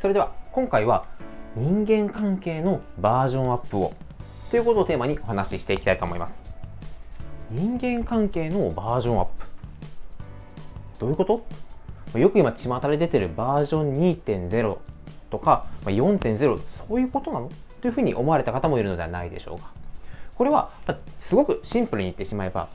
[0.00, 1.06] それでは今回は
[1.56, 3.92] 人間関係のバージョンアップを
[4.48, 6.38] ということをテーマにお話ししていきたいと思います。
[7.50, 9.46] 人間関係のバージョンアップ。
[11.00, 12.18] どういうこと？
[12.18, 14.78] よく今巷で出てるバージョン2.0
[15.30, 17.50] とか4.0そういうことなの？
[17.80, 19.72] というふうに思われた方もいるのではないでしょうか。
[20.36, 20.70] これは
[21.22, 22.68] すごくシンプルに言ってしまえば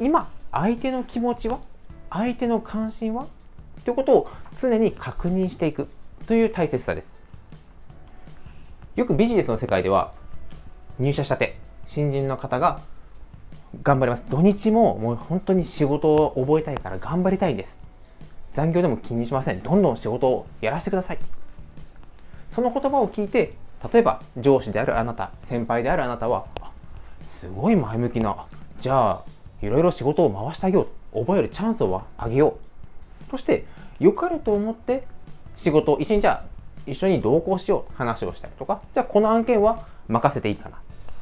[0.00, 1.60] 今相手の気持ちは？
[2.10, 3.26] 相手の関心は？
[3.86, 5.88] ということを常に確認していく。
[6.26, 7.06] という大切さです。
[8.96, 10.12] よくビジネスの世界では
[10.98, 12.80] 入社したて新人の方が
[13.82, 14.24] 頑張ります。
[14.28, 17.78] 土日ももう本当に仕事を覚えたいから頑張りたいんです。
[18.54, 19.62] 残業でも気にしません。
[19.62, 21.18] どんどん仕事をやらせてください。
[22.54, 23.54] その言葉を聞いて
[23.92, 26.46] 例えば上司であるあなた先輩であるあなたは
[27.40, 28.46] すごい前向きな
[28.80, 29.24] じゃあ
[29.62, 31.20] いろいろ仕事を回してあげよう。
[31.20, 32.58] 覚えるチャンスをあげよ
[33.26, 33.30] う。
[33.30, 33.64] として
[34.00, 35.06] 良かれと思って
[35.58, 38.80] 仕事を一緒にじゃあ一緒に同行しよう話をしたりとか。
[38.94, 40.78] じゃあこの案件は任せていいかな。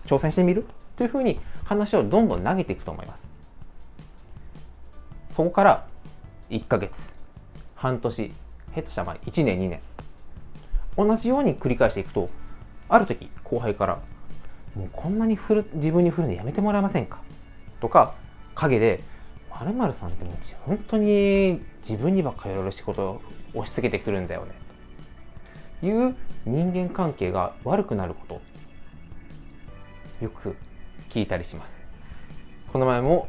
[0.07, 0.65] 挑戦してみる
[0.97, 3.19] というふうに話をどんどん投げていくと思います。
[5.35, 5.87] そこから
[6.51, 6.93] 1ヶ月
[7.75, 8.33] 半年
[8.75, 9.81] 下手したら1年2年。
[10.97, 12.31] 同じように繰り返していくと
[12.89, 13.99] ある時後輩から
[14.75, 17.19] もうこんなに振る自分に振るのやめてもらえませんか？
[17.81, 18.15] とか
[18.55, 19.03] 陰で
[19.59, 23.23] 〇〇さんってもう本当に自分にばっかりいろいろ仕事を
[23.55, 24.53] 押し付けてくるんだよね。
[25.81, 28.41] という人間関係が悪くなること
[30.25, 30.57] よく
[31.11, 31.77] 聞いたりします。
[32.73, 33.29] この前も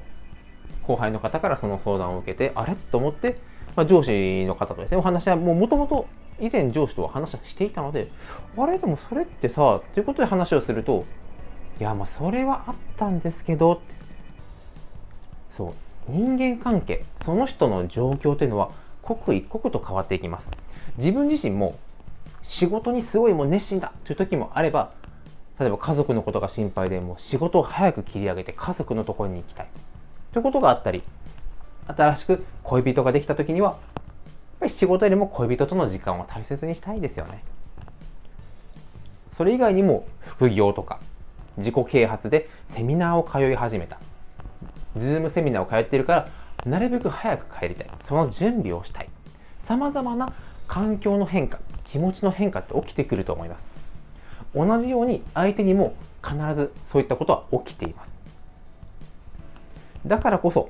[0.83, 2.75] 後輩の方からその相談を受けてあれ？
[2.75, 3.39] と思って、
[3.75, 6.07] まあ、上司の方とですねお話はもともと
[6.39, 8.09] 以前上司とは話をしていたので
[8.57, 8.77] あれ？
[8.77, 11.05] でもそれってさということで話をすると
[11.79, 13.81] いやまあそれはあったんですけど
[15.55, 15.73] そう。
[16.07, 20.47] 人間関係その人の状況というのは刻一刻と変わっていきます。
[20.97, 21.77] 自分自身も
[22.43, 24.91] 仕事にすごいもう熱心だという時もあれば
[25.59, 29.67] 例えば家族のことが心配でもう仕事を早く切り上げて家族のところに行きたい
[30.31, 31.03] ということがあったり
[31.87, 33.79] 新しく恋人ができた時にはやっ
[34.61, 37.43] ぱり仕事よりも恋人との時間を大切にしたいですよね。
[39.37, 40.99] それ以外にも副業とか
[41.57, 43.99] 自己啓発でセミナーを通い始めた。
[44.99, 46.29] Zoom セミナーを通っているから
[46.65, 47.89] なるべく早く帰りたい。
[48.07, 49.09] その準備をしたい。
[49.65, 50.33] さまざまな
[50.67, 53.67] 環境の変化気持ちの変化って起きてくると思います。
[54.55, 55.93] 同じように相手にも
[56.23, 58.17] 必ずそういったことは起きています。
[60.05, 60.69] だからこそ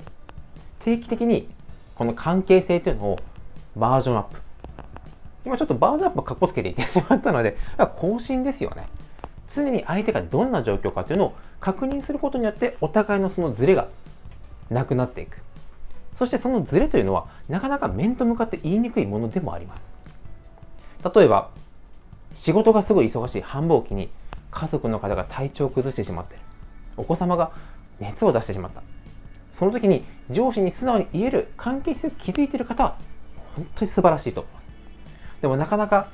[0.80, 1.50] 定期的に
[1.96, 3.20] この関係性というのを
[3.76, 4.40] バージョンアップ。
[5.46, 7.58] 今ちょっとバージョンアップかっこつけて言ってしまったので
[7.98, 8.88] 更新ですよね。
[9.56, 13.88] 常に相手がどんな状況かというのを確認することによってお互いのそのズレが
[14.70, 15.40] なくなっていく。
[16.18, 19.82] そしてそのズレというのはなかなか面と向かって言いにくいものでもあります。
[21.16, 21.52] 例えば
[22.36, 24.10] 仕事がすごい忙しい繁忙期に
[24.52, 26.44] 家族の方が体調を崩してしまっている。
[26.98, 27.52] お子様が
[28.00, 28.82] 熱を出してしまった。
[29.58, 32.98] その時に上司に素直に言える関係性を築いている方は
[33.56, 34.42] 本当に素晴らしいと。
[34.42, 36.10] 思いますでもなかなか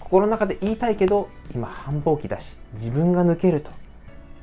[0.00, 3.70] 心の中で言いたいけど今繁忙期だし自分が抜けると。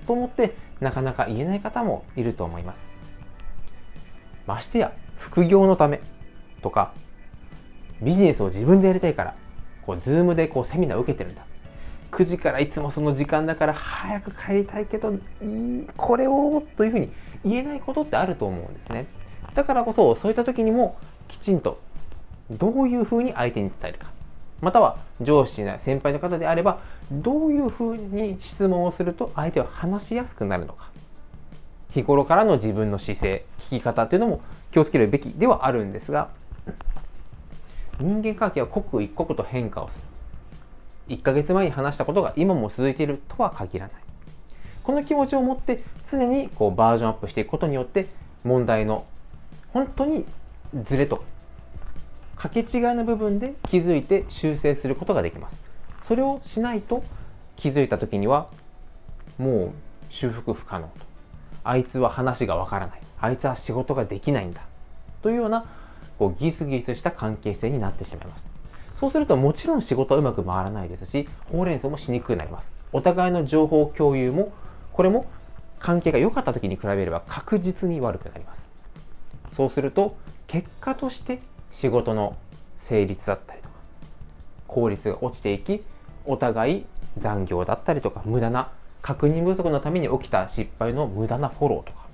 [0.05, 2.92] と思ってなかなか言えない方もいると思います。
[4.47, 6.01] ましてや副業のため
[6.61, 6.93] とか
[8.01, 9.35] ビジネスを自分でやりたいから
[9.85, 11.45] こう、ズームでこうセミナーを受けてるんだ。
[12.11, 17.11] 9時からいつもその時間だから早く帰りたいけど、いい、これをというふうに
[17.43, 19.07] 言えないことってあると思うんですね。
[19.53, 21.79] だからこそ、そういった時にもきちんと
[22.51, 24.11] どういうふうに相手に伝えるか。
[24.61, 26.79] または上司や先輩の方であれば、
[27.11, 30.92] どういうふうに質問をすると相手は話しやすくなるのか。
[31.93, 36.29] 日頃からの自分の姿勢、聞き方っていうのも気をつけるべきではあるんですが、
[37.99, 39.95] 人間関係は刻一刻と変化をす
[41.09, 41.15] る。
[41.15, 43.95] 1ヶ月前に話したことが今も続いているとは限らない。
[44.83, 48.07] この気持ちを持って常にこうバージョンアップしていくことによって
[48.43, 49.05] 問題の
[49.71, 50.25] 本当に
[50.85, 51.23] ズレと
[52.35, 52.65] かけ違い
[52.95, 55.61] の部分で気づいて修正することができます。
[56.07, 57.03] それをしないと
[57.55, 58.49] 気づいた時には
[59.37, 59.71] もう
[60.09, 61.12] 修復不可能と。
[61.63, 63.01] あいつは話がわからない。
[63.19, 64.61] あいつは仕事ができないんだ。
[65.21, 65.65] というような
[66.19, 68.43] こうギスギスした関係性になってしまいます。
[68.99, 72.69] そうするともちろん仕事はうまく回らないですし、ほうれん草もしにくくなります。
[72.91, 74.53] お互いの情報共有も、
[74.93, 75.25] これも
[75.79, 79.55] 関係が良かった時に比べれば確実に悪くなります。
[79.55, 80.15] そうすると、
[80.47, 82.37] 結果として仕事の
[82.81, 83.73] 成立だったりとか、
[84.67, 85.83] 効率が落ちていき、
[86.25, 86.85] お互い
[87.19, 88.69] 残業だったりとか、無駄な
[89.03, 92.07] 確認不足のために起きた失敗の無駄なフォローとか、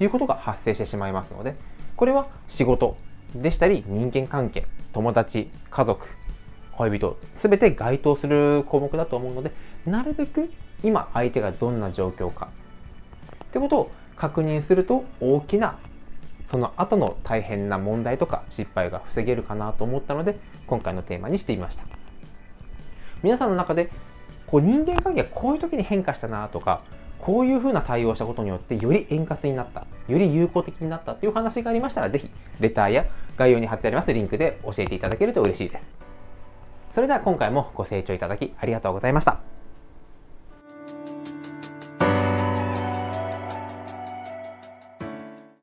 [0.00, 1.56] いうことが発生してしまいますので、
[1.96, 2.96] これは仕事
[3.34, 6.06] でしたり人間関係友達家族
[6.72, 9.52] 恋人全て該当する項目だと思うので
[9.84, 10.50] なるべく
[10.82, 12.48] 今相手がどんな状況か。
[13.44, 15.78] ってことを確認すると大きな
[16.50, 21.84] その後の大変な問題とか失敗が防げるかなと思ったので今回のテーマにしてみました。
[23.22, 23.90] 皆さんの中で
[24.50, 26.82] こう人間関係がこういう時に変化したなとか
[27.18, 32.30] こういうふうな対応をしたことによってより円滑になったより有効的になったっていう話がありましたらぜひ
[32.60, 33.06] レターや
[33.36, 36.00] 概要に貼ってありますリンクで教えていただけると嬉しいです。
[36.94, 39.49] それでは今回もご清聴いただきありがとうございました。